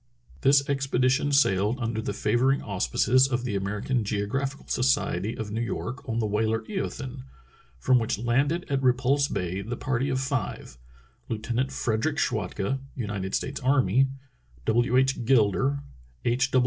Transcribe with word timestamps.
This 0.41 0.67
expedition 0.67 1.31
sailed 1.31 1.79
under 1.79 2.01
the 2.01 2.11
favoring 2.11 2.63
au 2.63 2.79
spices 2.79 3.27
of 3.27 3.43
the 3.43 3.55
American 3.55 4.03
Geographical 4.03 4.67
Society 4.67 5.37
of 5.37 5.51
New 5.51 5.61
York 5.61 6.09
on 6.09 6.17
the 6.17 6.25
whaler 6.25 6.61
Eothen, 6.63 7.21
from 7.77 7.99
which 7.99 8.17
landed 8.17 8.65
at 8.67 8.81
Repulse 8.81 9.27
Bay 9.27 9.61
the 9.61 9.77
party 9.77 10.09
of 10.09 10.19
five— 10.19 10.79
Lieutenant 11.29 11.71
Frederick 11.71 12.17
Schwatka, 12.17 12.79
United 12.95 13.35
States 13.35 13.61
Army, 13.61 14.07
W. 14.65 14.97
H. 14.97 15.23
Gilder, 15.23 15.81
H. 16.25 16.49